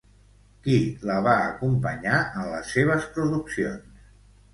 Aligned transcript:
Qui 0.61 0.77
la 1.09 1.17
va 1.27 1.35
acompanyar 1.49 2.15
en 2.39 2.47
les 2.53 2.71
seves 2.77 3.05
produccions? 3.19 4.01